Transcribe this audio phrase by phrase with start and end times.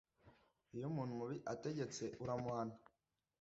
[0.75, 2.75] iyo umuntu mubi ategetse uramuhana